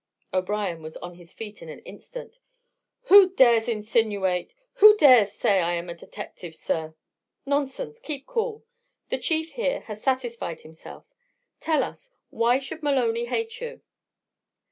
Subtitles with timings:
[0.33, 2.39] O'Brien was on his feet in an instant.
[3.03, 6.95] "Who dares insinuate who dares say I am a detective, sir?"
[7.45, 7.99] "Nonsense!
[7.99, 8.63] Keep cool.
[9.09, 11.05] The Chief here has satisfied himself.
[11.59, 13.83] Tell us why should Maloney hate you?"